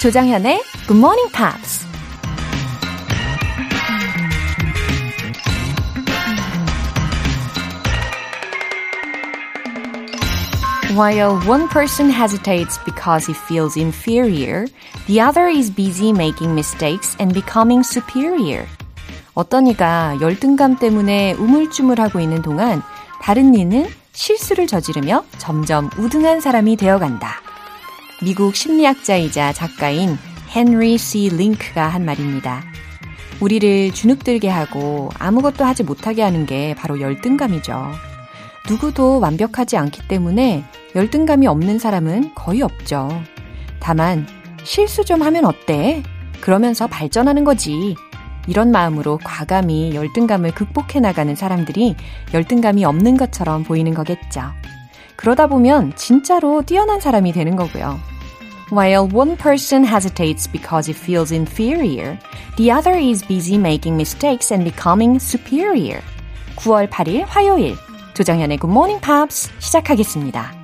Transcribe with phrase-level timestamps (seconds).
[0.00, 1.84] 조장현의 Good Morning Pops.
[10.94, 14.66] While one person hesitates because he feels inferior,
[15.08, 18.68] the other is busy making mistakes and becoming superior.
[19.34, 22.82] 어떤 이가 열등감 때문에 우물쭈물하고 있는 동안
[23.20, 27.47] 다른 이는 실수를 저지르며 점점 우등한 사람이 되어간다.
[28.20, 30.18] 미국 심리학자이자 작가인
[30.54, 31.28] 헨리 C.
[31.28, 32.64] 링크가 한 말입니다.
[33.40, 37.92] 우리를 주눅들게 하고 아무것도 하지 못하게 하는 게 바로 열등감이죠.
[38.68, 40.64] 누구도 완벽하지 않기 때문에
[40.96, 43.08] 열등감이 없는 사람은 거의 없죠.
[43.78, 44.26] 다만,
[44.64, 46.02] 실수 좀 하면 어때?
[46.40, 47.94] 그러면서 발전하는 거지.
[48.48, 51.94] 이런 마음으로 과감히 열등감을 극복해 나가는 사람들이
[52.34, 54.42] 열등감이 없는 것처럼 보이는 거겠죠.
[55.14, 58.07] 그러다 보면 진짜로 뛰어난 사람이 되는 거고요.
[58.69, 62.17] While one person hesitates because he feels inferior,
[62.57, 66.01] the other is busy making mistakes and becoming superior.
[66.55, 67.75] 9월 8일 화요일
[68.13, 70.56] 조정현의 Good Morning Pops 시작하겠습니다.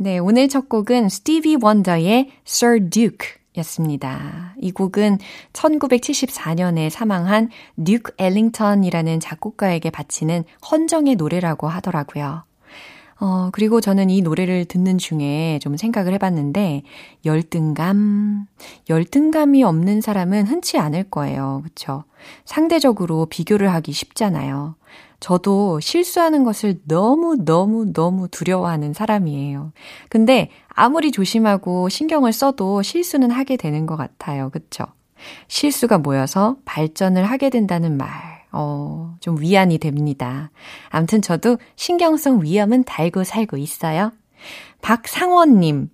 [0.00, 4.54] 네, 오늘 첫 곡은 스티비 원더의 Sir Duke 였습니다.
[4.60, 5.18] 이 곡은
[5.52, 7.50] 1974년에 사망한
[7.84, 12.44] 듀크 엘링턴이라는 작곡가에게 바치는 헌정의 노래라고 하더라고요.
[13.18, 16.82] 어, 그리고 저는 이 노래를 듣는 중에 좀 생각을 해봤는데,
[17.24, 18.46] 열등감,
[18.88, 21.62] 열등감이 없는 사람은 흔치 않을 거예요.
[21.64, 22.04] 그쵸?
[22.44, 24.76] 상대적으로 비교를 하기 쉽잖아요.
[25.20, 29.72] 저도 실수하는 것을 너무너무너무 두려워하는 사람이에요.
[30.08, 34.50] 근데 아무리 조심하고 신경을 써도 실수는 하게 되는 것 같아요.
[34.50, 34.84] 그쵸?
[35.48, 38.08] 실수가 모여서 발전을 하게 된다는 말,
[38.52, 40.50] 어, 좀 위안이 됩니다.
[40.90, 44.12] 암튼 저도 신경성 위험은 달고 살고 있어요.
[44.82, 45.90] 박상원님,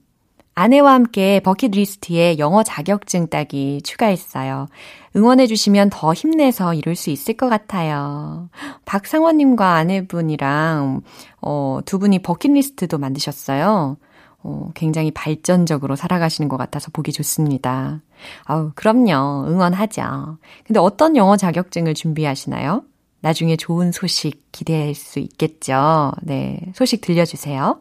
[0.54, 4.68] 아내와 함께 버킷리스트에 영어 자격증 따기 추가했어요.
[5.16, 8.48] 응원해주시면 더 힘내서 이룰 수 있을 것 같아요.
[8.84, 11.02] 박상원님과 아내분이랑,
[11.40, 13.96] 어, 두 분이 버킷리스트도 만드셨어요.
[14.44, 18.02] 어, 굉장히 발전적으로 살아가시는 것 같아서 보기 좋습니다.
[18.44, 19.46] 아우, 그럼요.
[19.48, 20.38] 응원하죠.
[20.66, 22.84] 근데 어떤 영어 자격증을 준비하시나요?
[23.24, 26.12] 나중에 좋은 소식 기대할 수 있겠죠.
[26.20, 26.60] 네.
[26.74, 27.80] 소식 들려주세요.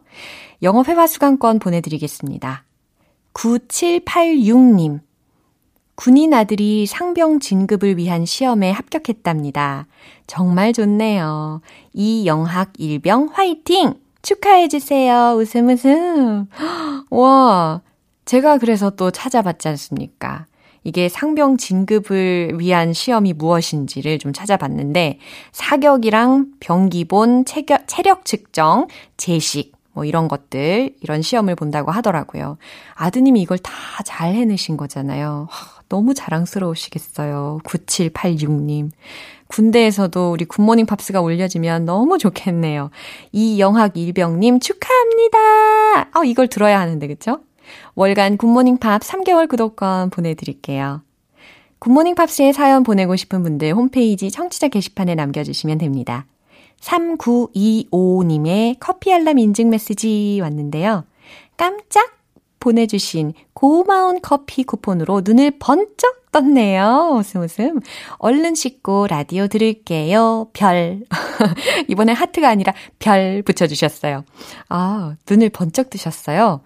[0.62, 2.64] 영어 회화 수강권 보내드리겠습니다.
[3.34, 5.00] 9786님.
[5.96, 9.86] 군인 아들이 상병 진급을 위한 시험에 합격했답니다.
[10.26, 11.60] 정말 좋네요.
[11.92, 13.92] 이영학 일병 화이팅!
[14.22, 15.34] 축하해주세요.
[15.36, 16.46] 웃음 웃음.
[17.10, 17.82] 와,
[18.24, 20.46] 제가 그래서 또 찾아봤지 않습니까?
[20.84, 25.18] 이게 상병 진급을 위한 시험이 무엇인지를 좀 찾아봤는데,
[25.52, 28.86] 사격이랑 병기본, 체격, 체력 측정,
[29.16, 32.58] 제식, 뭐 이런 것들, 이런 시험을 본다고 하더라고요.
[32.94, 33.72] 아드님이 이걸 다
[34.04, 35.48] 잘 해내신 거잖아요.
[35.88, 37.60] 너무 자랑스러우시겠어요.
[37.64, 38.90] 9786님.
[39.46, 42.90] 군대에서도 우리 굿모닝 팝스가 올려지면 너무 좋겠네요.
[43.32, 46.18] 이영학 일병님 축하합니다.
[46.18, 47.40] 어, 이걸 들어야 하는데, 그쵸?
[47.94, 51.02] 월간 굿모닝 팝스 3개월 구독권 보내드릴게요.
[51.78, 56.26] 굿모닝 팝스에 사연 보내고 싶은 분들 홈페이지 청취자 게시판에 남겨주시면 됩니다.
[56.80, 61.04] 3925님의 커피 알람 인증 메시지 왔는데요.
[61.56, 62.14] 깜짝
[62.60, 67.16] 보내주신 고마운 커피 쿠폰으로 눈을 번쩍 떴네요.
[67.18, 67.80] 웃음 웃음.
[68.18, 70.48] 얼른 씻고 라디오 들을게요.
[70.52, 71.02] 별.
[71.88, 74.24] 이번에 하트가 아니라 별 붙여주셨어요.
[74.68, 76.62] 아, 눈을 번쩍 뜨셨어요.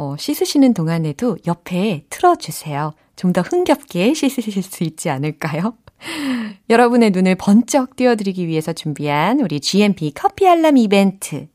[0.00, 2.92] 어, 씻으시는 동안에도 옆에 틀어주세요.
[3.16, 5.74] 좀 더 흥겹게 씻으실 수 있지 않을까요?
[6.70, 11.48] 여러분의 눈을 번쩍 띄워드리기 위해서 준비한 우리 GMP 커피 알람 이벤트.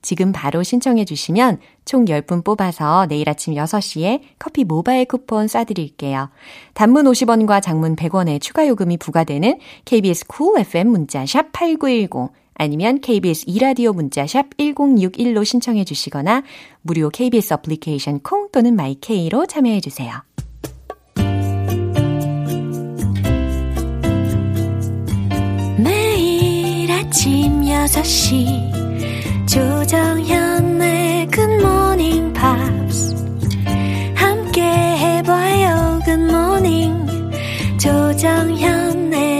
[0.00, 6.30] 지금 바로 신청해 주시면 총 10분 뽑아서 내일 아침 6시에 커피 모바일 쿠폰 쏴드릴게요.
[6.72, 13.44] 단문 50원과 장문 100원의 추가 요금이 부과되는 KBS Cool FM 문자 샵 8910 아니면 KBS
[13.46, 16.42] 2라디오 문자샵 1061로 신청해 주시거나
[16.82, 20.12] 무료 KBS 어플리케이션 콩 또는 마이케이로 참여해 주세요.
[25.78, 33.14] 매일 아침 6시 조정현의 굿모닝 팝스
[34.14, 37.06] 함께 해봐요 굿모닝
[37.78, 39.39] 조정현의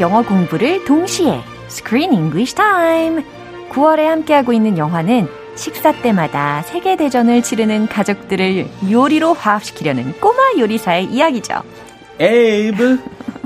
[0.00, 3.22] 영어 공부를 동시에 Screen English Time
[3.70, 11.62] 9월에 함께하고 있는 영화는 식사 때마다 세계대전을 치르는 가족들을 요리로 화합시키려는 꼬마 요리사의 이야기죠.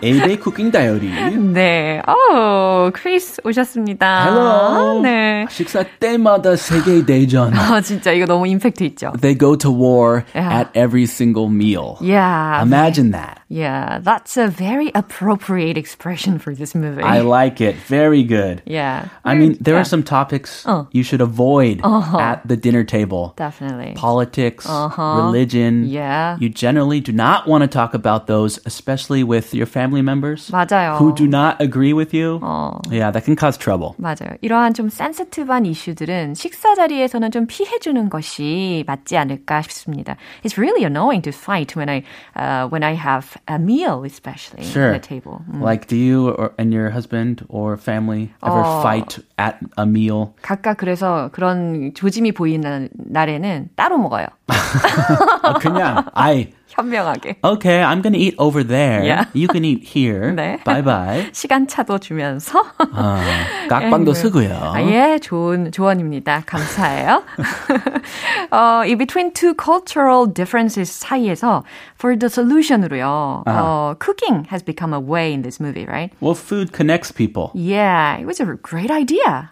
[0.04, 0.22] Abe.
[0.22, 1.10] Abe의 쿠킹 다이어리.
[1.54, 2.02] 네.
[2.08, 4.26] 어, 크리스 오셨습니다.
[4.26, 5.02] Hello.
[5.02, 5.46] 네.
[5.50, 7.54] 식사 때마다 세계 대전.
[7.54, 9.12] 아, 진짜 이거 너무 임팩트 있죠.
[9.20, 10.62] They go to war Yeah.
[10.62, 11.98] at every single meal.
[12.02, 12.62] Yeah.
[12.62, 13.42] Imagine that.
[13.50, 17.02] Yeah, that's a very appropriate expression for this movie.
[17.02, 17.76] I like it.
[17.88, 18.62] Very good.
[18.66, 19.06] yeah.
[19.24, 19.82] I mean, there Yeah.
[19.82, 20.84] are some topics Uh.
[20.92, 23.34] you should avoid at the dinner table.
[23.38, 23.94] Definitely.
[23.96, 25.24] Politics, Uh-huh.
[25.26, 25.86] religion.
[25.88, 26.36] Yeah.
[26.40, 30.98] You generally do not want to talk about those, especially with your family members 맞아요.
[31.00, 32.40] who do not agree with you.
[32.42, 32.80] 어.
[32.92, 33.96] Yeah, that can cause trouble.
[34.00, 34.38] 맞아요.
[34.42, 40.16] 이러한 좀 센시티브한 이슈들은 식사 자리에서는 좀 피해주는 것이 맞지 않을까 싶습니다.
[40.44, 42.04] It's really annoying to fight when I
[42.36, 44.94] uh, when I have a meal, especially Sure.
[44.94, 45.42] at the table.
[45.54, 45.62] 음.
[45.62, 48.82] Like, do you or, and your husband or family ever Oh.
[48.82, 50.34] fight at a meal?
[50.42, 54.26] 각각 그래서 그런 조짐이 보이는 날에는 따로 먹어요.
[55.44, 57.38] 어, 그냥, I, 현명하게.
[57.44, 59.04] okay, I'm gonna eat over there.
[59.04, 59.26] Yeah.
[59.34, 60.34] You can eat here.
[60.36, 60.64] 네.
[60.64, 61.30] Bye bye.
[61.32, 63.22] 시간차도 주면서 아,
[63.70, 64.22] 각방도 네.
[64.22, 64.54] 쓰고요.
[64.74, 66.44] 아, 예, 좋은 조언입니다.
[66.46, 67.24] 감사해요.
[68.52, 71.64] 어, 이 between two cultural differences 사이에서
[71.98, 73.44] for the solution으로요.
[73.48, 76.12] 어, cooking has become a way in this movie, right?
[76.22, 77.52] Well, food connects people.
[77.56, 79.52] Yeah, it was a great idea.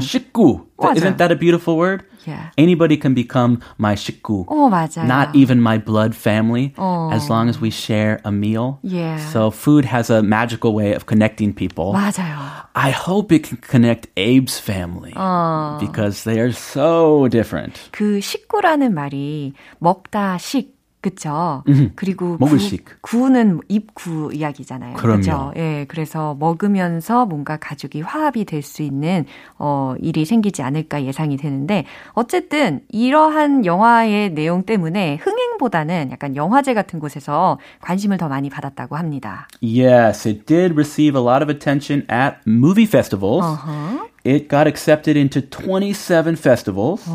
[0.00, 0.66] 식구.
[0.78, 0.96] 맞아요.
[0.96, 2.04] Isn't that a beautiful word?
[2.26, 2.50] Yeah.
[2.58, 4.46] Anybody can become my 식구.
[4.46, 5.06] 어, 맞아요.
[5.06, 7.12] Not even my blood family, 어.
[7.12, 8.78] as long as we share a meal.
[8.82, 9.18] Yeah.
[9.30, 11.92] So food has a magical way of connecting people.
[11.92, 12.66] 맞아요.
[12.74, 15.78] I hope it can connect Abe's family 어.
[15.80, 17.88] because they are so different.
[17.92, 21.63] 그 식구라는 말이 먹다 식 그쵸?
[21.95, 22.85] 그리고 먹을 구, 식.
[23.01, 24.95] 구는 입구 이야기잖아요.
[24.97, 25.51] 그죠?
[25.57, 29.25] 예, 그래서 먹으면서 뭔가 가족이 화합이 될 수 있는
[29.57, 36.99] 어, 일이 생기지 않을까 예상이 되는데 어쨌든 이러한 영화의 내용 때문에 흥행보다는 약간 영화제 같은
[36.99, 39.47] 곳에서 관심을 더 많이 받았다고 합니다.
[39.63, 43.43] Yes, it did receive a lot of attention at movie festivals.
[43.43, 44.05] Uh-huh.
[44.23, 47.09] It got accepted into 27 festivals.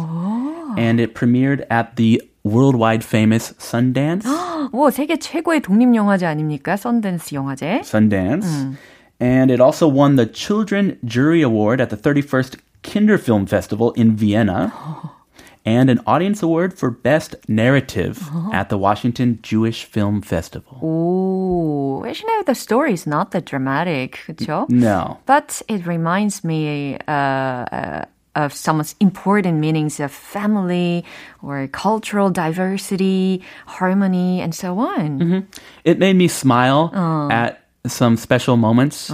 [0.76, 4.25] And it premiered at the worldwide famous Sundance.
[4.71, 6.75] 오, 세계 최고의 독립영화제 아닙니까?
[6.77, 7.81] 썬댄스 영화제.
[7.83, 8.75] Sundance.
[9.19, 14.73] And it also won the Children Jury Award at the 31st Kinderfilm Festival in Vienna.
[15.63, 18.17] And an audience award for Best Narrative
[18.51, 20.79] at the Washington Jewish Film Festival.
[20.81, 24.65] 오, you know, the story is not that dramatic, 그쵸?
[24.69, 25.19] No.
[25.27, 31.03] But it reminds me uh, uh, of some important meanings of family
[31.43, 35.47] or cultural diversity, harmony, and so on.
[35.83, 36.91] It made me smile
[37.31, 39.11] at some special moments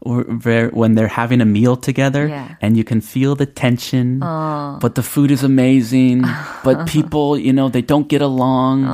[0.00, 2.54] or where, when they're having a meal together Yeah.
[2.60, 6.22] and you can feel the tension, but the food is amazing,
[6.62, 8.84] but people, you know, they don't get along.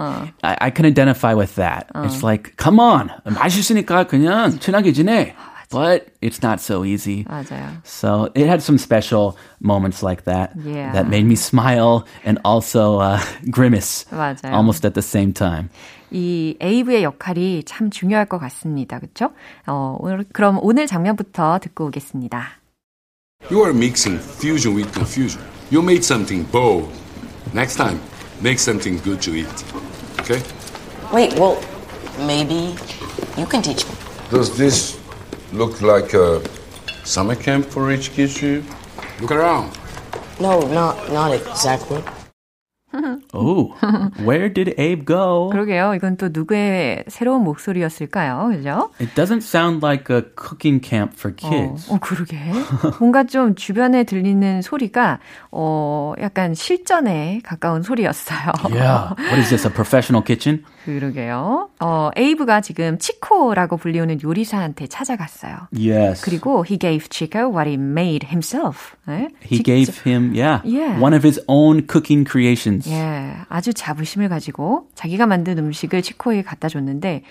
[0.43, 1.91] I, I can identify with that.
[2.07, 5.35] It's like, come on, 맛있으니까 그냥 친하게 지내.
[5.71, 7.25] But it's not so easy.
[7.25, 7.81] 맞아요.
[7.85, 10.93] So it had some special moments like that Yeah.
[10.93, 13.19] that made me smile and also uh,
[13.51, 14.53] grimace 맞아요.
[14.55, 15.71] almost at the same time.
[16.13, 19.01] 이 에이브의 역할이 참 중요할 것 같습니다.
[19.01, 19.33] 그렇죠?
[19.67, 22.61] 어, 오늘 그럼 오늘 장면부터 듣고 오겠습니다.
[23.51, 25.43] You are mixing fusion with confusion.
[25.73, 26.89] You made something bold.
[27.53, 27.99] Next time,
[28.41, 29.49] make something good to eat.
[30.21, 30.41] Okay?
[31.13, 31.59] Wait, well,
[32.27, 32.77] maybe
[33.37, 33.95] you can teach me.
[34.31, 34.97] Does this
[35.52, 36.42] look like a
[37.04, 38.42] summer camp for rich kids?
[38.42, 38.64] You
[39.22, 39.78] look around.
[40.40, 42.04] No, not not exactly.
[43.34, 43.74] Oh,
[44.26, 45.50] where did Abe go?
[45.52, 45.94] 그러게요.
[45.96, 48.50] 이건 또 누구의 새로운 목소리였을까요?
[48.52, 48.90] 그죠?
[49.00, 51.90] It doesn't sound like a cooking camp for kids.
[51.92, 52.38] 어, 어, 그러게.
[53.00, 55.20] 뭔가 좀 주변에 들리는 소리가
[55.52, 58.54] 어 약간 실전에 가까운 소리였어요.
[58.70, 59.16] Yeah.
[59.18, 59.68] What is this?
[59.68, 60.64] A professional kitchen?
[60.86, 61.70] 그러게요.
[61.82, 65.68] 어, 에이브가 지금 치코라고 불리우는 요리사한테 찾아갔어요.
[65.72, 66.24] Yes.
[66.24, 68.96] 그리고 he gave Chico what he made himself.
[69.08, 69.30] 네?
[69.44, 71.00] He 직접- gave him, yeah, Yeah.
[71.00, 72.79] one of his own cooking creations.
[72.88, 77.24] 예, 아주 자부심을 가지고 자기가 만든 음식을 치코에게 갖다 줬는데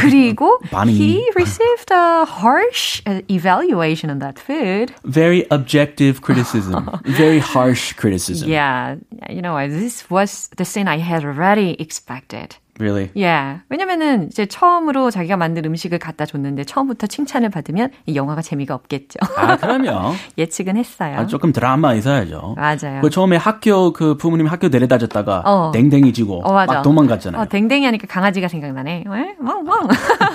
[0.00, 4.92] 그리고 he received a harsh evaluation on that food.
[5.04, 6.90] Very objective criticism.
[7.04, 8.48] Very harsh criticism.
[8.48, 8.96] Yeah,
[9.28, 12.56] you know, this was the scene I had already expected.
[12.80, 13.10] Really?
[13.14, 13.62] Yeah.
[13.68, 19.18] 왜냐면은 이제 처음으로 자기가 만든 음식을 갖다 줬는데 처음부터 칭찬을 받으면 이 영화가 재미가 없겠죠.
[19.36, 20.14] 아, 그럼요.
[20.38, 21.18] 예측은 했어요.
[21.18, 22.56] 아, 조금 드라마 있어야죠.
[22.56, 23.00] 맞아요.
[23.00, 25.70] 그 처음에 학교 그 부모님 학교 데려다 줬다가 어.
[25.72, 26.74] 땡땡이지고 어, 맞아.
[26.74, 27.42] 막 도망갔잖아요.
[27.42, 29.04] 어, 댕댕이 하니까 강아지가 생각나네.
[29.08, 29.36] 왜?
[29.40, 29.88] 왕왕.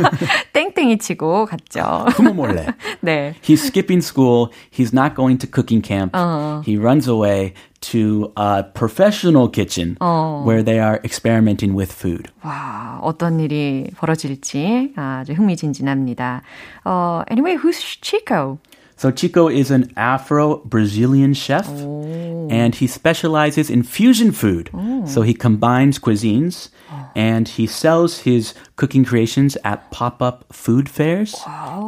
[0.54, 2.06] 땡땡이 치고 갔죠.
[2.12, 2.68] 부모 몰래.
[3.02, 3.36] 네.
[3.42, 4.50] He's skipping school.
[4.72, 6.12] He's not going to cooking camp.
[6.18, 6.62] 어.
[6.66, 10.43] He runs away to a professional kitchen 어.
[10.45, 12.31] where they are experimenting with food.
[12.43, 16.43] 와, 어떤 일이 벌어질지 아주 흥미진진합니다.
[16.85, 18.59] 어, anyway, who's Chico?
[18.97, 24.71] So Chico is an Afro-Brazilian chef and he specializes in fusion food.
[25.05, 26.71] So he combines cuisines
[27.17, 31.35] and he sells his cooking creations at pop-up food fairs.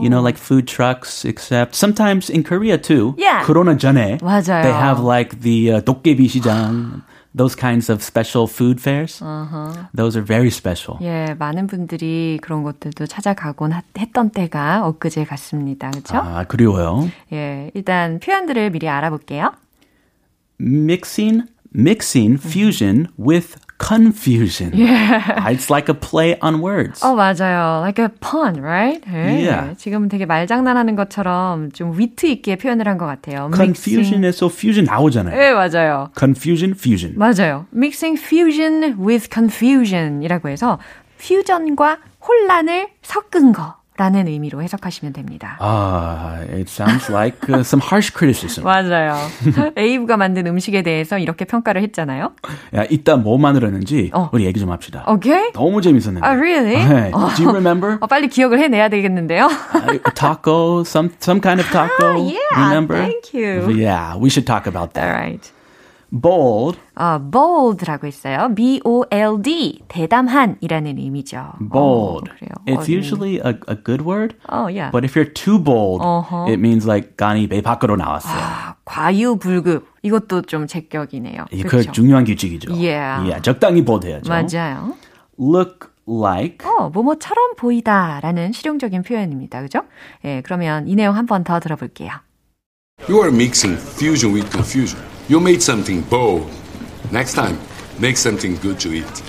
[0.02, 3.14] You know, like food trucks, except sometimes in Korea too.
[3.18, 3.44] Yeah.
[3.44, 4.62] Corona 전에 맞아요.
[4.62, 7.02] they have like the uh, 도깨비 시장,
[7.35, 9.20] those kinds of special food fairs.
[9.94, 10.99] Those are very special.
[11.02, 15.90] 예, 많은 분들이 그런 것들도 찾아가곤 하- 했던 때가 엊그제 같습니다.
[15.90, 16.16] 그렇죠?
[16.16, 17.11] 아, 그리워요.
[17.32, 19.52] 예, 일단 표현들을 미리 알아볼게요.
[20.58, 21.42] mixing
[21.75, 24.71] mixing fusion with confusion.
[24.73, 25.50] Yeah.
[25.50, 27.01] It's like a play on words.
[27.01, 27.81] 어, 맞아요.
[27.81, 29.01] Like a pun, right?
[29.11, 29.41] 예.
[29.43, 29.75] Yeah.
[29.77, 33.50] 지금 되게 말장난하는 것처럼 좀 위트 있게 표현을 한 것 같아요.
[33.53, 35.35] Confusion에서 fusion 나오잖아요.
[35.41, 36.09] 예, 맞아요.
[36.17, 37.17] Confusion, fusion.
[37.17, 37.65] 맞아요.
[37.73, 40.77] Mixing fusion with confusion이라고 해서
[41.19, 41.97] 퓨전과
[42.27, 45.58] 혼란을 섞은 거 라는 의미로 해석하시면 됩니다.
[45.62, 48.63] Ah, it sounds like uh, some harsh criticism.
[48.63, 49.15] 맞아요.
[49.77, 52.31] 에이브가 만든 음식에 대해서 이렇게 평가를 했잖아요.
[52.74, 54.31] 야, 이따 뭐 만들었는지 어.
[54.34, 55.05] 우리 얘기 좀 합시다.
[55.08, 55.51] 오케이?
[55.53, 56.25] 너무 재밌었는데.
[56.25, 56.84] 아, really?
[56.84, 57.12] 네.
[57.12, 58.00] Do you remember?
[58.01, 59.46] 어, 빨리 기억을 해내야 되겠는데요.
[59.75, 62.17] Uh, taco, some some kind of taco.
[62.17, 62.98] Ah, yeah, remember?
[62.98, 63.70] thank you.
[63.70, 65.05] Yeah, we should talk about that.
[65.05, 65.51] Alright.
[66.13, 68.50] Bold, 어, bold라고 했어요.
[68.53, 69.84] B-O-L-D.
[69.88, 71.53] 대담한이라는 의미죠.
[71.72, 72.30] bold.
[72.30, 72.51] 어, 그래요.
[72.68, 72.98] It's 어린이.
[72.98, 74.36] usually a, a good word.
[74.50, 74.91] 어, yeah.
[74.91, 76.48] But if you're too bold, 어허.
[76.50, 78.34] it means like 간이 배 밖으로 나왔어요.
[78.41, 79.86] 아, 과유불급.
[80.03, 81.46] 이것도 좀 제격이네요.
[81.51, 81.91] 이그 그렇죠?
[81.94, 82.74] 중요한 규칙이죠.
[82.74, 83.24] Yeah.
[83.24, 84.27] Yeah, 적당히 보드해야죠.
[84.30, 84.96] 맞아요.
[85.39, 86.68] Look like.
[86.68, 89.62] 어, 뭐뭐처럼 보이다라는 실용적인 표현입니다.
[89.62, 89.84] 그죠?
[90.25, 92.12] 예, 그러면 이 내용 한 번 더 들어볼게요.
[93.08, 95.00] You are mixing fusion with confusion.
[95.30, 96.50] You made something bold.
[97.11, 97.58] Next time,
[97.99, 99.23] make something good to eat.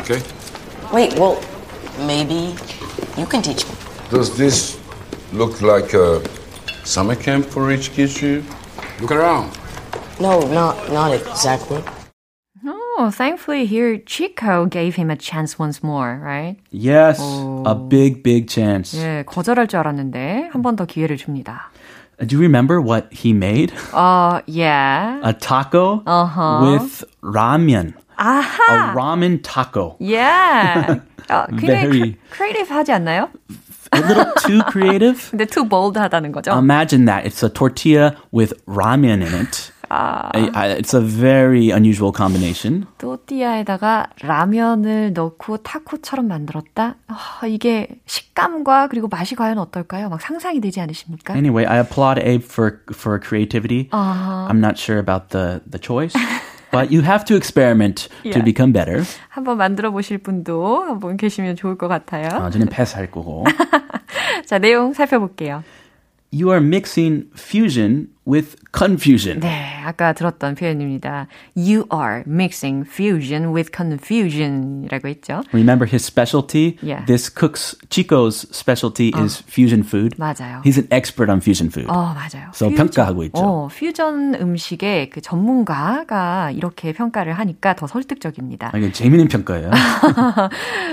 [0.00, 0.20] Okay?
[0.92, 1.40] Wait, well,
[2.06, 2.54] maybe
[3.16, 3.74] you can teach me.
[4.10, 4.78] Does this
[5.32, 6.22] look like a
[6.84, 8.20] summer camp for rich kids?
[8.22, 8.42] You
[9.00, 9.50] look around.
[10.20, 11.82] No, not not exactly.
[13.00, 16.56] Oh, thankfully here Chico gave him a chance once more, right?
[16.72, 17.20] Yes,
[17.64, 18.96] a big, big chance.
[18.98, 21.70] 예, 거절할 줄 알았는데 한 번 더 기회를 줍니다.
[22.24, 23.72] Do you remember what he made?
[23.92, 25.20] 어, yeah.
[25.22, 26.02] A taco
[26.62, 27.94] with ramen.
[28.18, 28.58] 아하.
[28.68, 29.96] A ramen taco.
[30.00, 31.00] Yeah.
[31.30, 33.28] 어, 굉장히 Very- 크리에이티브 하지 않나요?
[33.92, 35.30] A little too creative.
[35.30, 36.52] 근데 too bold 하다는 거죠?
[36.58, 37.24] Imagine that.
[37.24, 39.70] It's a tortilla with ramen in it.
[39.93, 42.85] I- it's a very unusual combination.
[42.97, 46.95] 또띠아에다가 라면을 넣고 타코처럼 만들었다?
[47.07, 50.09] 아, 이게 식감과 그리고 맛이 과연 어떨까요?
[50.09, 51.33] 막 상상이 되지 않으십니까?
[51.35, 53.89] Anyway, I applaud Abe for for creativity.
[53.91, 56.13] I'm not sure about the the choice,
[56.71, 58.43] but you have to experiment to Yeah.
[58.43, 59.03] become better.
[59.29, 62.27] 한번 만들어 보실 분도 한번 계시면 좋을 것 같아요.
[62.31, 63.45] 아, 저는 패스할 거고.
[64.45, 65.63] 자, 내용 살펴볼게요.
[66.33, 69.39] You are mixing fusion with confusion.
[69.39, 71.27] 네, 아까 들었던 표현입니다.
[71.55, 75.43] You are mixing fusion with confusion이라고 했죠.
[75.53, 76.79] Remember his specialty?
[76.81, 77.05] Yeah.
[77.05, 80.17] This cook's Chico's specialty is fusion food.
[80.17, 80.63] 맞아요.
[80.65, 81.87] He's an expert on fusion food.
[81.87, 82.49] 어, 맞아요.
[82.55, 83.39] So 평가하고 있죠.
[83.39, 88.71] 어, 퓨전 음식의 그 전문가가 이렇게 평가를 하니까 더 설득적입니다.
[88.73, 89.69] 아, 이거 재미있는 평가예요.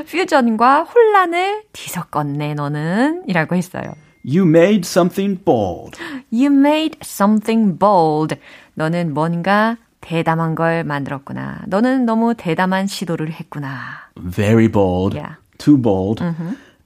[0.07, 3.95] 퓨전과 혼란을 뒤섞었네 너는 이라고 했어요.
[4.25, 5.99] You made something bold.
[6.31, 8.37] You made something bold.
[8.75, 11.61] 너는 뭔가 대담한 걸 만들었구나.
[11.67, 13.71] 너는 너무 대담한 시도를 했구나.
[14.19, 15.17] Very bold.
[15.17, 15.37] Yeah.
[15.59, 16.23] Too bold.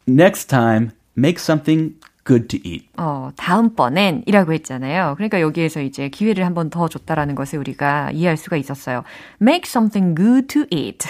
[0.09, 2.89] Next time, make something good to eat.
[2.97, 5.15] 어, 다음번엔 이라고 했잖아요.
[5.17, 9.05] 그러니까 여기에서 이제 기회를 한 번 더 줬다라는 것을 우리가 이해할 수가 있었어요.
[9.43, 11.07] Make something good to eat.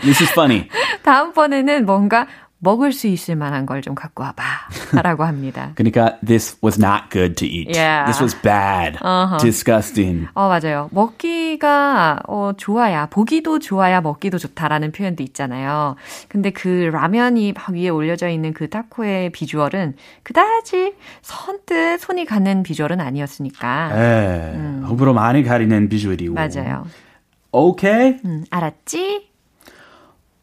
[0.00, 0.68] This is funny.
[1.02, 2.26] 다음번에는 뭔가
[2.64, 4.44] 먹을 수 있을 만한 걸 좀 갖고 와봐.
[5.02, 5.72] 라고 합니다.
[5.76, 7.68] 그러니까 this was not good to eat.
[7.76, 8.04] Yeah.
[8.06, 8.96] This was bad.
[9.40, 10.28] Disgusting.
[10.34, 10.88] 어, 맞아요.
[10.92, 15.96] 먹기가, 어, 좋아야, 보기도 좋아야 먹기도 좋다라는 표현도 있잖아요.
[16.28, 23.00] 근데 그 라면이 막 위에 올려져 있는 그 타코의 비주얼은 그다지 선뜻 손이 가는 비주얼은
[23.00, 23.90] 아니었으니까.
[23.98, 24.82] 예.
[24.86, 26.34] 호불호 많이 가리는 비주얼이고.
[26.34, 26.86] 맞아요.
[27.50, 28.18] Okay.
[28.24, 29.28] 음, 알았지?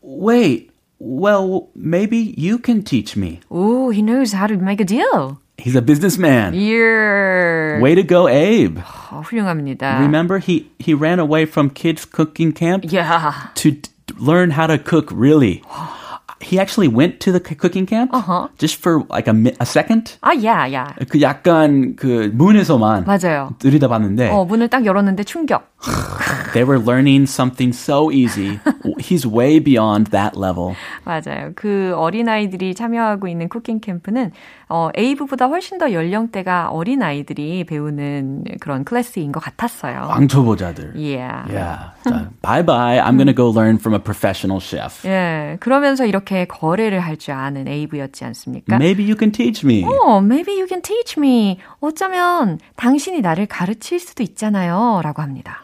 [0.03, 0.68] Wait.
[0.98, 3.40] Well, maybe you can teach me.
[3.52, 5.38] Ooh, he knows how to make a deal.
[5.58, 6.54] He's a businessman.
[6.54, 7.78] Yeah.
[7.80, 8.78] Way to go, Abe.
[9.10, 10.00] 어, 훌륭합니다.
[10.00, 13.52] Remember he he ran away from kids cooking camp 야.
[13.54, 15.62] to t- learn how to cook really.
[16.42, 18.12] He actually went to the c- cooking camp
[18.58, 20.18] just for like a, mi- a second.
[20.20, 20.94] 아, 야, 야.
[21.08, 23.50] 그 약간 그 문에서만 맞아요.
[23.58, 25.72] 들여다봤는데 어, 문을 딱 열었는데 충격.
[26.52, 28.58] they were learning something so easy.
[28.98, 30.74] He's way beyond that level.
[31.04, 31.52] 맞아요.
[31.54, 34.32] 그 어린아이들이 참여하고 있는 쿠킹 캠프는
[34.71, 40.07] 어, 에이브보다 훨씬 더 연령대가 어린 아이들이 배우는 그런 클래스인 것 같았어요.
[40.09, 40.93] 왕초보자들.
[40.95, 41.43] Yeah.
[41.49, 41.91] Yeah.
[42.03, 42.99] 자, bye bye.
[42.99, 45.07] I'm gonna go learn from a professional chef.
[45.07, 45.57] 예.
[45.59, 48.75] 그러면서 이렇게 거래를 할 줄 아는 에이브였지 않습니까?
[48.75, 49.83] Maybe you can teach me.
[49.83, 51.57] 어, maybe you can teach me.
[51.81, 55.01] 어쩌면 당신이 나를 가르칠 수도 있잖아요.
[55.03, 55.63] 라고 합니다.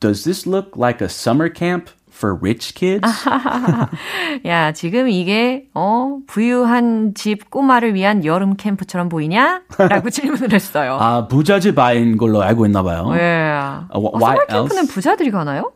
[0.00, 3.06] Does this look like a summer camp for rich kids?
[4.44, 9.62] 야, 지금 이게, 어, 부유한 집 꼬마를 위한 여름 캠프처럼 보이냐?
[9.78, 10.98] 라고 질문을 했어요.
[11.00, 13.10] 아, 부자집 아이인 걸로 알고 있나 봐요.
[13.14, 13.48] 예.
[13.90, 14.86] 어, 어, why 서머 캠프는?
[14.88, 15.72] 부자들이 가나요?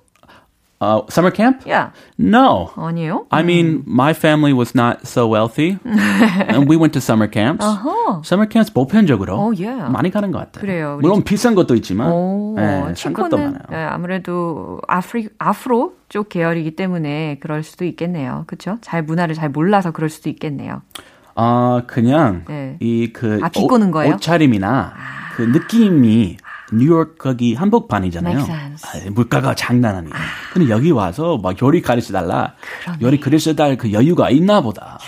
[0.83, 1.65] Uh, summer camp?
[1.71, 2.71] 야, No.
[2.75, 3.27] 아니에요?
[3.31, 7.65] I mean, my family was not so wealthy, and we went to summer camps.
[8.25, 9.89] Summer camps 보편적으로 Oh, yeah.
[9.93, 10.61] 많이 가는 것 같아요.
[10.61, 10.99] 그래요.
[11.01, 13.63] 물론 비싼 것도 있지만, 오, 것도 치코는 많아요.
[13.71, 18.43] 예, 아무래도 아프리, 아프로 쪽 계열이기 때문에 그럴 수도 있겠네요.
[18.49, 18.79] 그렇죠?
[18.81, 20.83] 잘 문화를 잘 몰라서 그럴 수도 있겠네요.
[21.37, 22.77] 아, 그냥 네.
[22.81, 24.15] 이그 아, 비꼬는 거예요?
[24.15, 24.17] 아.
[24.17, 24.93] 옷차림이나
[25.37, 26.39] 그 느낌이
[26.73, 28.39] 뉴욕 거기 한복판이잖아요.
[28.41, 30.15] 아, 물가가 장난 아니에요.
[30.53, 32.55] 근데 여기 와서 막 요리 가르쳐 달라.
[33.01, 34.99] 요리 가르쳐 달그 여유가 있나 보다.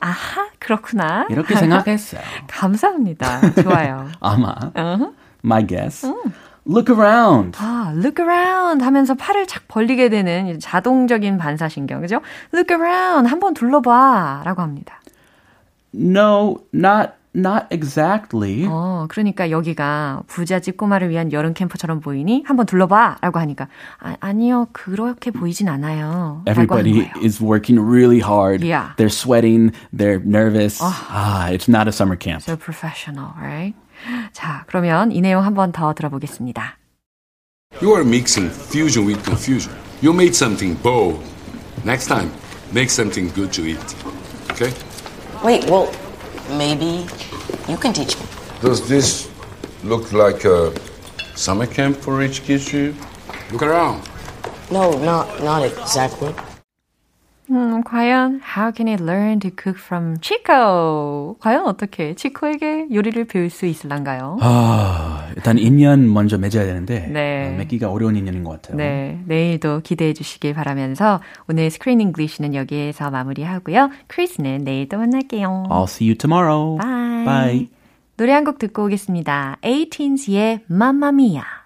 [0.00, 1.26] 아하, 그렇구나.
[1.30, 2.20] 이렇게 생각했어요.
[2.48, 3.52] 감사합니다.
[3.62, 4.08] 좋아요.
[4.20, 5.12] 아마 Uh-huh.
[5.44, 6.06] my guess.
[6.06, 6.14] 음.
[6.68, 7.56] Look around.
[7.60, 12.20] 아, look around 하면서 팔을 착 벌리게 되는 이 자동적인 반사신경, 그죠?
[12.52, 15.00] look around, 한번 둘러봐 라고 합니다.
[15.94, 18.66] No, not not exactly.
[18.68, 22.44] 어, 그러니까 여기가 부잣집 꼬마를 위한 여름 캠프처럼 보이니?
[22.46, 23.18] 한번 둘러봐!
[23.20, 23.68] 라고 하니까,
[24.00, 26.42] 아, 아니요, 그렇게 보이진 않아요.
[26.46, 28.64] Everybody is working really hard.
[28.64, 28.94] Yeah.
[28.96, 29.72] They're sweating.
[29.92, 30.80] They're nervous.
[30.80, 32.42] Ah, it's not a summer camp.
[32.42, 33.74] So professional, right?
[34.32, 36.78] 자, 그러면 이 내용 한번 더 들어보겠습니다.
[37.82, 39.74] You are mixing fusion with confusion.
[40.00, 41.20] You made something bold.
[41.84, 42.30] Next time,
[42.72, 43.78] make something good to eat.
[44.50, 44.72] Okay?
[45.44, 45.90] Wait, well,
[46.50, 47.06] maybe
[47.68, 48.26] you can teach me.
[48.60, 49.30] Does this
[49.84, 50.72] look like a
[51.34, 52.94] summer camp for rich kids you?
[53.52, 54.02] Look around.
[54.70, 56.34] No, not not exactly.
[57.48, 61.36] 음, 과연 how can I learn to cook from Chico?
[61.38, 64.38] 과연 어떻게 치코에게 요리를 배울 수 있을란가요?
[64.40, 67.52] 아, 일단 인연 먼저 맺어야 되는데 네.
[67.54, 68.76] 어, 맺기가 어려운 인연인 것 같아요.
[68.76, 73.90] 네, 내일도 기대해 주시길 바라면서 오늘 Screen English는 여기에서 마무리하고요.
[74.08, 75.66] 크리스는 내일 또 만날게요.
[75.70, 76.78] I'll see you tomorrow.
[76.78, 77.24] Bye.
[77.24, 77.68] Bye.
[78.16, 79.58] 노래 한 곡 듣고 오겠습니다.
[79.62, 81.42] 18s의 Mamma Mia.
[81.42, 81.65] I've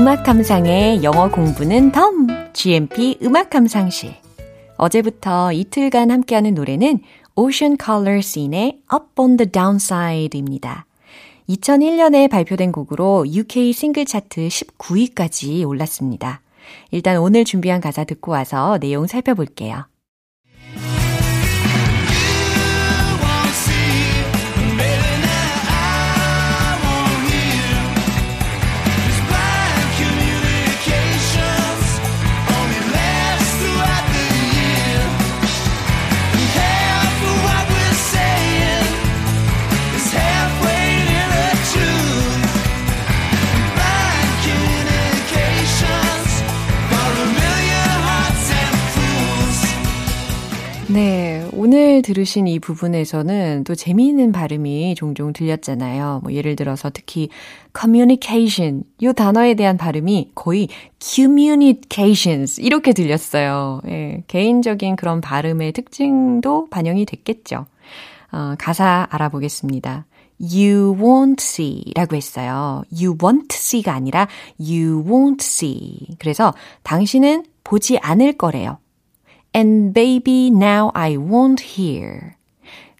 [0.00, 4.14] 음악 감상에 영어 공부는 덤 GMP 음악 감상실
[4.78, 7.00] 어제부터 이틀간 함께하는 노래는
[7.34, 10.86] Ocean Colour Scene의 Up on the Downside입니다.
[11.50, 16.40] 2001년에 발표된 곡으로 UK 싱글 차트 19위까지 올랐습니다.
[16.92, 19.84] 일단 오늘 준비한 가사 듣고 와서 내용 살펴볼게요.
[50.92, 56.18] 네, 오늘 들으신 이 부분에서는 또 재미있는 발음이 종종 들렸잖아요.
[56.24, 57.28] 뭐 예를 들어서 특히
[57.78, 60.66] communication 이 단어에 대한 발음이 거의
[60.98, 63.82] communications 이렇게 들렸어요.
[63.86, 67.66] 예, 개인적인 그런 발음의 특징도 반영이 됐겠죠.
[68.32, 70.06] 어, 가사 알아보겠습니다.
[70.40, 72.82] You won't see 라고 했어요.
[72.90, 74.26] You won't see가 아니라
[74.58, 76.16] you won't see.
[76.18, 78.78] 그래서 당신은 보지 않을 거래요.
[79.54, 82.34] And baby, now I won't hear.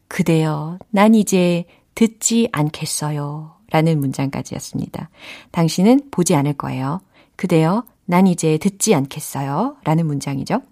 [0.08, 3.52] 그대여, 난 이제 듣지 않겠어요.
[3.70, 5.10] 라는 문장까지였습니다.
[5.52, 7.00] 당신은 보지 않을 거예요.
[7.36, 9.76] 그대여, 난 이제 듣지 않겠어요.
[9.84, 10.62] 라는 문장이죠.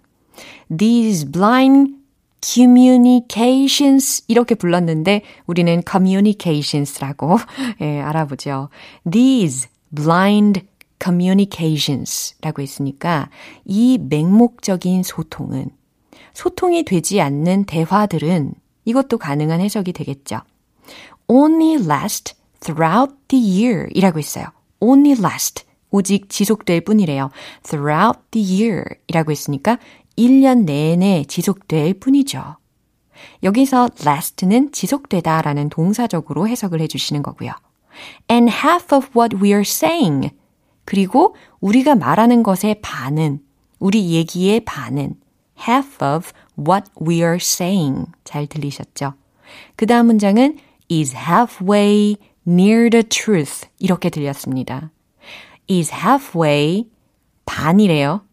[0.77, 1.93] These blind
[2.41, 7.37] communications 이렇게 불렀는데 우리는 communications라고
[7.81, 8.69] 예, 알아보죠.
[9.09, 10.61] These blind
[11.01, 13.29] communications라고 했으니까
[13.65, 15.69] 이 맹목적인 소통은
[16.33, 18.53] 소통이 되지 않는 대화들은
[18.85, 20.39] 이것도 가능한 해석이 되겠죠.
[21.27, 24.45] only last throughout the year 이라고 했어요.
[24.79, 27.31] only last 오직 지속될 뿐이래요.
[27.63, 29.79] throughout the year 이라고 했으니까
[30.17, 32.57] 1년 내내 지속될 뿐이죠.
[33.43, 37.51] 여기서 last는 지속되다 라는 동사적으로 해석을 해주시는 거고요.
[38.29, 40.31] And half of what we are saying
[40.89, 43.41] 그리고 우리가 말하는 것의 반은,
[43.77, 45.13] 우리 얘기의 반은
[45.67, 48.07] half of what we are saying.
[48.23, 49.13] 잘 들리셨죠?
[49.75, 50.57] 그 다음 문장은
[50.91, 52.15] is halfway
[52.47, 53.67] near the truth.
[53.77, 54.89] 이렇게 들렸습니다.
[55.69, 56.87] is halfway
[57.45, 58.25] 반이래요.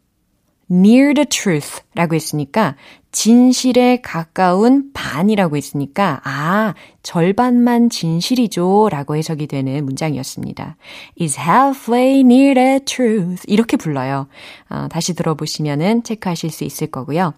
[0.70, 2.76] Near the truth 라고 했으니까
[3.12, 10.76] 진실에 가까운 반이라고 했으니까 아 절반만 진실이죠 라고 해석이 되는 문장이었습니다.
[11.20, 14.26] is halfway near the truth 이렇게 불러요.
[14.68, 17.32] 어, 다시 들어보시면은 체크하실 수 있을 거고요.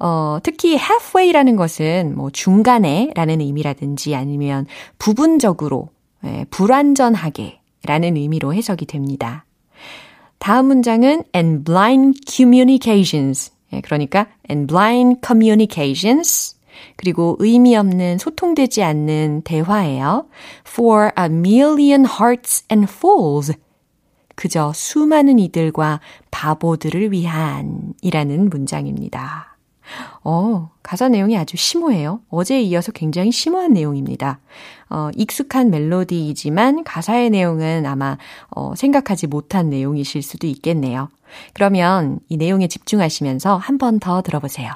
[0.00, 4.66] 어, 특히 halfway라는 것은 뭐 중간에 라는 의미라든지 아니면
[4.98, 5.90] 부분적으로
[6.24, 9.43] 예, 불완전하게 라는 의미로 해석이 됩니다.
[10.38, 13.52] 다음 문장은 and blind communications.
[13.72, 16.56] 예, 그러니까 and blind communications.
[16.96, 20.26] 그리고 의미 없는 소통되지 않는 대화예요.
[20.66, 23.52] For a million hearts and fools.
[24.34, 29.53] 그저 수많은 이들과 바보들을 위한 이라는 문장입니다.
[30.22, 32.20] 어, 가사 내용이 아주 심오해요.
[32.30, 34.40] 어제에 이어서 굉장히 심오한 내용입니다.
[34.90, 38.16] 어, 익숙한 멜로디이지만 가사의 내용은 아마
[38.50, 41.08] 어, 생각하지 못한 내용이실 수도 있겠네요.
[41.52, 44.72] 그러면 이 내용에 집중하시면서 한 번 더 들어보세요.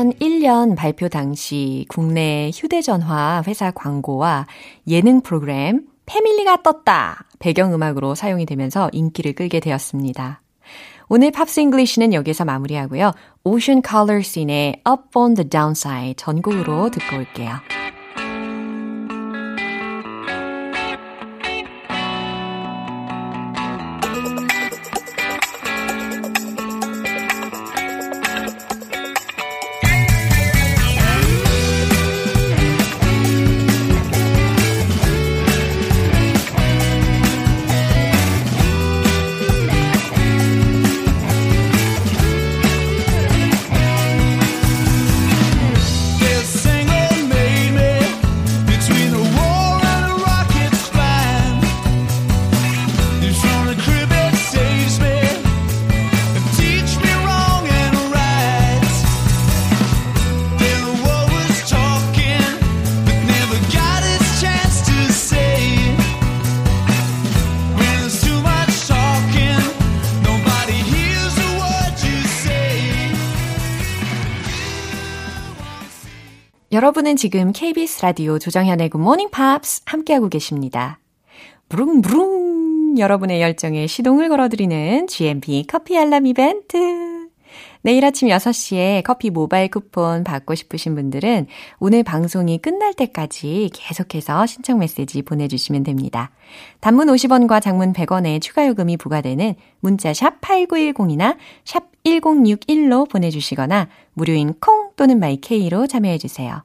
[0.00, 4.46] 2001년 발표 당시 국내 휴대전화 회사 광고와
[4.88, 10.40] 예능 프로그램 패밀리가 떴다 배경음악으로 사용이 되면서 인기를 끌게 되었습니다.
[11.08, 13.12] 오늘 Pops English는 여기서 마무리하고요.
[13.44, 17.56] Ocean Colour Scene의 Up on the Downside 전곡으로 듣고 올게요.
[76.90, 80.98] 여러분은 지금 KBS 라디오 조정현의 Morning Pops 함께하고 계십니다.
[81.68, 87.28] 부릉부릉 여러분의 열정에 시동을 걸어드리는 GMP 커피 알람 이벤트.
[87.82, 91.46] 내일 아침 6시에 커피 모바일 쿠폰 받고 싶으신 분들은
[91.78, 96.32] 오늘 방송이 끝날 때까지 계속해서 신청 메시지 보내주시면 됩니다.
[96.80, 104.90] 단문 50원과 장문 100원의 추가 요금이 부과되는 문자 샵 8910이나 샵 1061로 보내주시거나 무료인 콩
[104.96, 106.64] 또는 마이케이로 참여해주세요.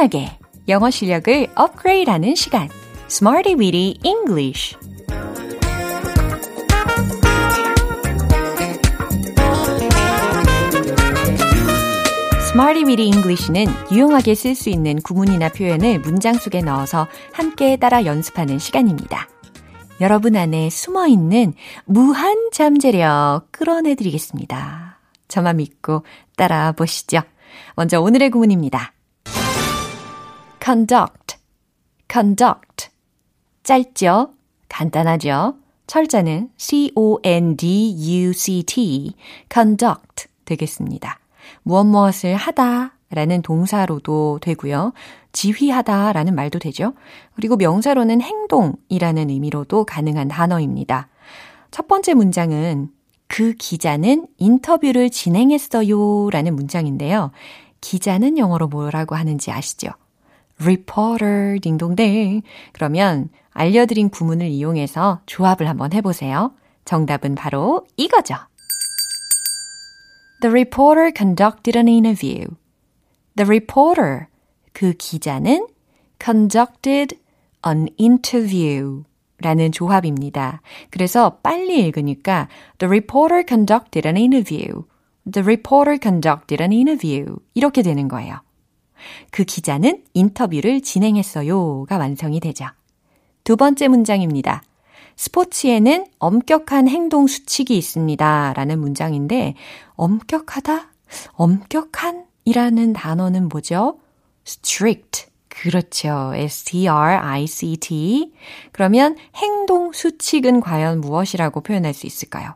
[0.00, 2.68] 탄탄하게 영어 실력을 업그레이드하는 시간
[3.10, 4.76] Smarty Weedy English
[12.48, 18.58] Smarty Weedy English는 유용하게 쓸 수 있는 구문이나 표현을 문장 속에 넣어서 함께 따라 연습하는
[18.58, 19.28] 시간입니다.
[20.00, 21.52] 여러분 안에 숨어 있는
[21.84, 24.98] 무한 잠재력 끌어내드리겠습니다.
[25.28, 26.04] 저만 믿고
[26.36, 27.20] 따라 보시죠.
[27.76, 28.94] 먼저 오늘의 구문입니다.
[30.70, 31.36] Conduct,
[32.08, 32.90] conduct.
[33.64, 34.34] 짧죠?
[34.68, 35.56] 간단하죠?
[35.88, 37.64] 철자는 c-o-n-d-u-c-t,
[39.52, 41.18] conduct 되겠습니다.
[41.64, 44.92] 무엇 무엇을 하다 라는 동사로도 되고요.
[45.32, 46.92] 지휘하다 라는 말도 되죠.
[47.34, 51.08] 그리고 명사로는 행동이라는 의미로도 가능한 단어입니다.
[51.72, 52.90] 첫 번째 문장은
[53.26, 57.32] 그 기자는 인터뷰를 진행했어요 라는 문장인데요.
[57.80, 59.90] 기자는 영어로 뭐라고 하는지 아시죠?
[60.62, 62.42] Reporter 딩동댕.
[62.72, 66.52] 그러면 알려드린 구문을 이용해서 조합을 한번 해보세요.
[66.84, 68.36] 정답은 바로 이거죠.
[70.40, 72.56] The reporter conducted an interview.
[73.36, 74.26] The reporter,
[74.72, 75.66] 그 기자는
[76.22, 77.18] conducted
[77.66, 79.04] an interview
[79.38, 80.60] 라는 조합입니다.
[80.90, 84.84] 그래서 빨리 읽으니까 The reporter conducted an interview.
[85.30, 87.36] The reporter conducted an interview.
[87.54, 88.40] 이렇게 되는 거예요.
[89.30, 92.66] 그 기자는 인터뷰를 진행했어요가 완성이 되죠.
[93.44, 94.62] 두 번째 문장입니다.
[95.16, 98.52] 스포츠에는 엄격한 행동 수칙이 있습니다.
[98.54, 99.54] 라는 문장인데,
[99.96, 100.92] 엄격하다?
[101.32, 102.24] 엄격한?
[102.44, 103.98] 이라는 단어는 뭐죠?
[104.46, 105.26] strict.
[105.48, 106.32] 그렇죠.
[106.34, 108.32] S-T-R-I-C-T.
[108.72, 112.54] 그러면 행동 수칙은 과연 무엇이라고 표현할 수 있을까요?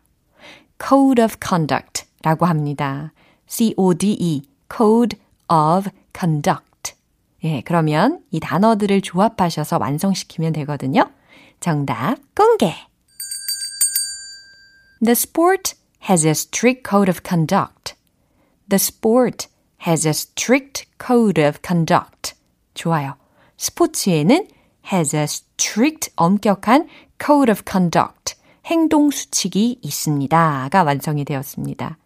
[0.83, 3.13] code of conduct 라고 합니다.
[3.47, 4.43] C-O-D-E.
[4.75, 5.19] code
[5.53, 6.95] of conduct.
[7.45, 11.11] 예, 그러면 이 단어들을 조합하셔서 완성시키면 되거든요.
[11.61, 12.75] 정답 공개.
[15.05, 15.75] The sport
[16.09, 17.95] has a strict code of conduct.
[18.69, 19.49] The sport
[19.87, 22.35] has a strict code of conduct.
[22.73, 23.17] 좋아요.
[23.57, 24.49] 스포츠에는
[24.93, 26.89] has a strict 엄격한
[27.23, 28.37] code of conduct.
[28.67, 31.99] 행동 수칙이 있습니다가 완성이 되었습니다.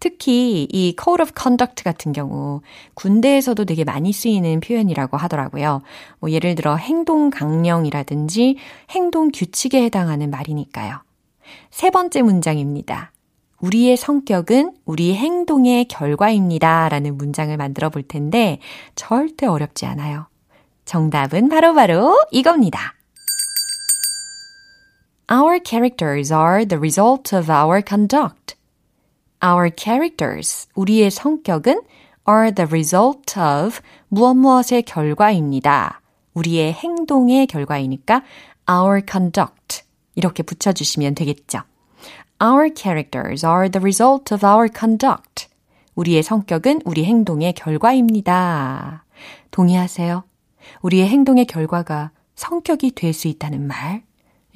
[0.00, 2.60] 특히 이 code of conduct 같은 경우
[2.94, 5.82] 군대에서도 되게 많이 쓰이는 표현이라고 하더라고요.
[6.20, 8.56] 뭐 예를 들어 행동 강령이라든지
[8.90, 11.02] 행동 규칙에 해당하는 말이니까요.
[11.70, 13.12] 세 번째 문장입니다.
[13.60, 16.88] 우리의 성격은 우리 행동의 결과입니다.
[16.88, 18.58] 라는 문장을 만들어 볼 텐데
[18.94, 20.26] 절대 어렵지 않아요.
[20.84, 22.94] 정답은 바로바로 바로 이겁니다.
[25.32, 28.56] Our characters are the result of our conduct.
[29.44, 31.82] Our characters, 우리의 성격은
[32.26, 36.00] are the result of 무엇 무엇의 결과입니다.
[36.32, 38.22] 우리의 행동의 결과이니까
[38.70, 39.82] our conduct
[40.14, 41.60] 이렇게 붙여주시면 되겠죠.
[42.42, 45.48] Our characters are the result of our conduct.
[45.94, 49.04] 우리의 성격은 우리 행동의 결과입니다.
[49.50, 50.24] 동의하세요?
[50.80, 54.02] 우리의 행동의 결과가 성격이 될 수 있다는 말.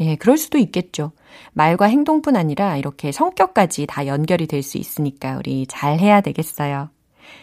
[0.01, 1.13] 예, 그럴 수도 있겠죠.
[1.53, 6.91] 말과 행동뿐 아니라 이렇게 성격까지 다 연결이 될 수 있으니까 우리 잘 해야 되겠어요.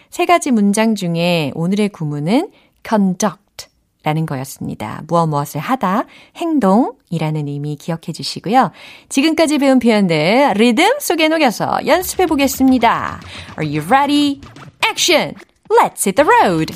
[0.10, 2.50] 세 가지 문장 중에 오늘의 구문은
[2.88, 3.68] conduct
[4.04, 5.02] 라는 거였습니다.
[5.08, 8.72] 무엇 무엇을 하다, 행동이라는 의미 기억해 주시고요.
[9.10, 13.20] 지금까지 배운 표현들 리듬 속에 녹여서 연습해 보겠습니다.
[13.60, 14.42] Are you ready?
[14.88, 15.34] Action!
[15.70, 16.72] Let's hit the road!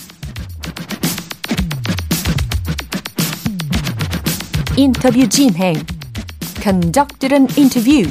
[4.78, 5.74] 인터뷰 진행.
[6.60, 8.10] conducted an interview.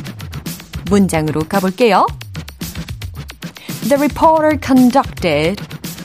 [0.89, 2.05] 문장으로 가볼게요.
[3.89, 5.61] The reporter conducted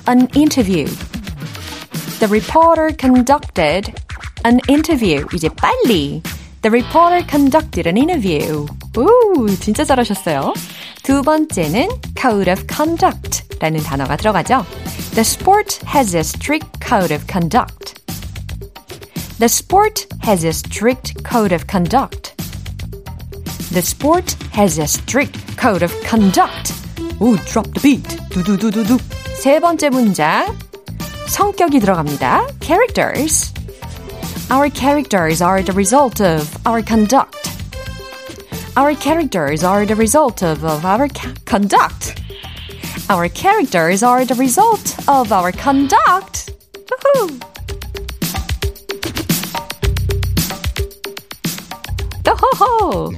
[0.08, 0.86] an interview.
[2.18, 3.92] The reporter conducted
[4.44, 5.26] an interview.
[5.34, 6.22] 이제 빨리.
[6.62, 8.66] The reporter conducted an interview.
[8.96, 10.54] 오, 진짜 잘하셨어요.
[11.02, 11.88] 두 번째는
[12.18, 14.64] code of conduct 라는 단어가 들어가죠.
[15.12, 17.91] The sport has a strict code of conduct.
[19.38, 22.34] The sport has a strict code of conduct.
[23.70, 26.72] The sport has a strict code of conduct.
[27.20, 28.18] 오, drop the beat.
[28.30, 28.98] 두두두두두.
[29.40, 30.56] 세 번째 문장.
[31.28, 32.46] 성격이 들어갑니다.
[32.60, 33.52] characters.
[34.50, 37.36] Our characters are the result of our conduct.
[38.76, 42.22] Our characters are the result of, of our ca- conduct.
[43.10, 46.50] Our characters are the result of our conduct.
[46.88, 47.40] Woohoo!
[52.33, 53.11] 또호호!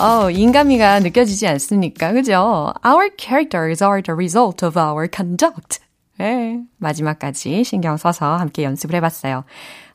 [0.00, 2.12] 어, 인간미가 느껴지지 않습니까?
[2.12, 2.72] 그죠?
[2.84, 5.80] Our characters are the result of our conduct.
[6.16, 9.44] 네, 마지막까지 신경 써서 함께 연습을 해봤어요.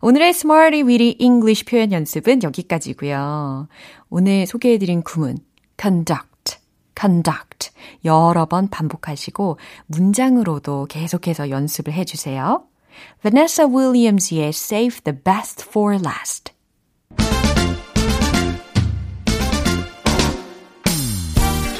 [0.02, 3.70] 오늘의 Smarty Weedy English 표현 연습은 여기까지고요.
[4.10, 5.38] 오늘 소개해드린 구문
[5.80, 6.58] conduct,
[7.00, 7.72] conduct
[8.04, 12.64] 여러 번 반복하시고 문장으로도 계속해서 연습을 해주세요.
[13.22, 16.52] Vanessa Williams의 Save the Best for Last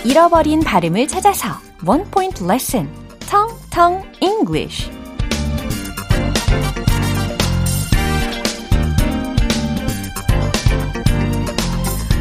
[0.06, 1.50] 잃어버린 발음을 찾아서
[1.86, 2.90] One Point Lesson
[3.30, 4.90] 텅텅 English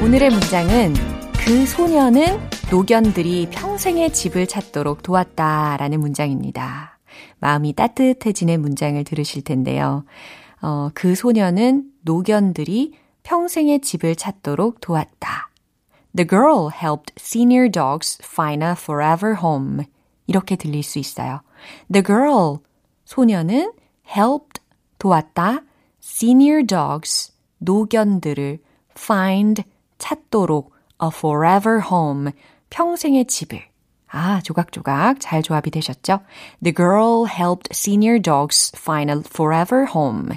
[0.03, 0.95] 오늘의 문장은
[1.45, 6.99] 그 소녀는 노견들이 평생의 집을 찾도록 도왔다라는 문장입니다.
[7.39, 10.05] 마음이 따뜻해지는 문장을 들으실 텐데요.
[10.61, 15.48] 어, 그 소녀는 노견들이 평생의 집을 찾도록 도왔다.
[16.15, 19.85] The girl helped senior dogs find a forever home.
[20.27, 21.41] 이렇게 들릴 수 있어요.
[21.93, 22.59] The girl,
[23.05, 23.73] 소녀는
[24.07, 24.61] helped,
[24.99, 25.63] 도왔다,
[26.03, 28.59] senior dogs, 노견들을
[28.97, 29.63] find,
[29.99, 32.33] 찾도록 a forever home,
[32.71, 33.63] 평생의 집을.
[34.11, 36.21] 아, 조각조각 잘 조합이 되셨죠?
[36.63, 40.37] The girl helped senior dogs find a forever home.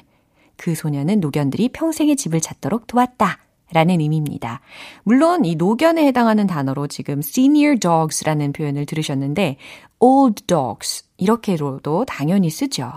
[0.58, 3.40] 그 소녀는 노견들이 평생의 집을 찾도록 도왔다.
[3.74, 4.62] 라는 의미입니다.
[5.04, 9.58] 물론 이 노견에 해당하는 단어로 지금 senior dogs라는 표현을 들으셨는데
[10.00, 12.92] old dogs 이렇게로도 당연히 쓰죠.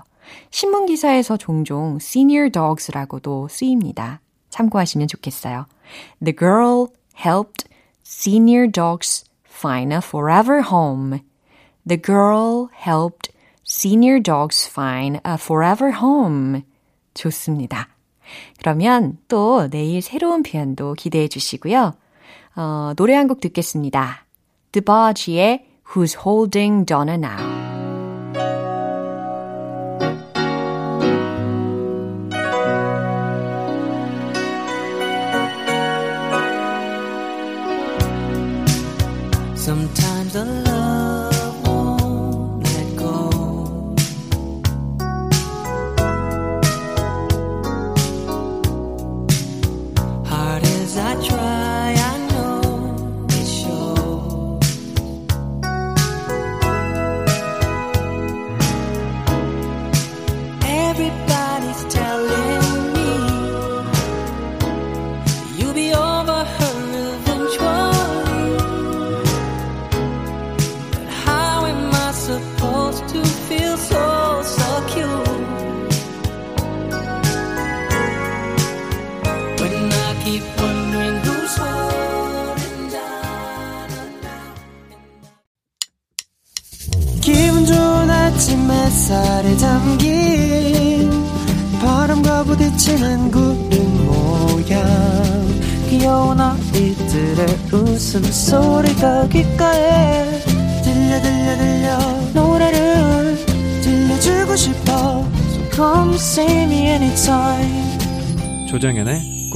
[0.51, 4.21] 신문 기사에서 종종 senior dogs라고도 쓰입니다.
[4.51, 5.67] 참고하시면 좋겠어요.
[6.23, 6.89] The girl
[7.19, 7.69] helped
[8.05, 11.21] senior dogs find a forever home.
[11.87, 13.33] The girl helped
[13.67, 16.63] senior dogs find a forever home.
[17.15, 17.94] 좋습니다.
[18.59, 21.95] 그러면 또 내일 새로운 표현도 기대해 주시고요.
[22.57, 24.27] 어, 노래 한 곡 듣겠습니다.
[24.73, 27.64] Barge의 Who's Holding Donna Now.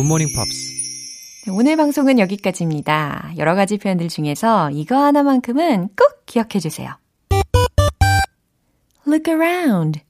[0.09, 0.73] 굿모닝 팝스.
[1.45, 3.33] 네, 오늘 방송은 여기까지입니다.
[3.37, 6.97] 여러 가지 표현들 중에서 이거 하나만큼은 꼭 기억해 주세요.
[9.07, 10.01] Look around.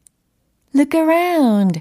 [0.76, 1.80] Look around.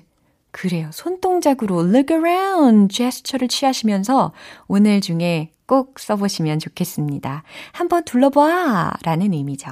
[0.49, 0.89] 그래요.
[0.93, 4.33] 손동작으로 look around 제스처를 취하시면서
[4.67, 7.43] 오늘 중에 꼭 써보시면 좋겠습니다.
[7.71, 9.69] 한번 둘러봐 라는 의미죠.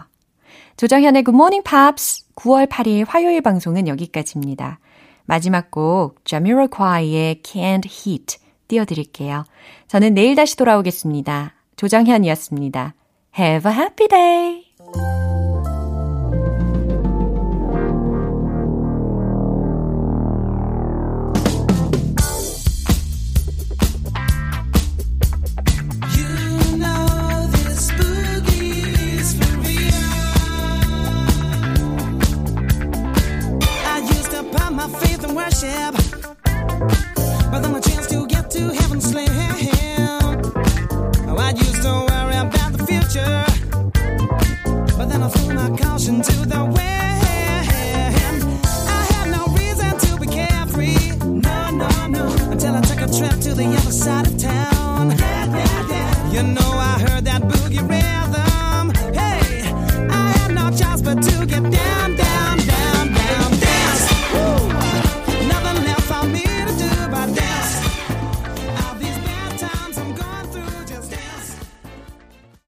[0.77, 4.79] 조정현의 Good Morning Pops 9월 8일 화요일 방송은 여기까지입니다.
[5.25, 9.45] 마지막 곡 Jamiroquai의 Can't Heat 띄워드릴게요.
[9.87, 11.53] 저는 내일 다시 돌아오겠습니다.
[11.75, 12.93] 조정현이었습니다.
[13.37, 15.14] Have a happy day!